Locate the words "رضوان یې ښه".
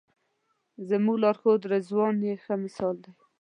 1.73-2.53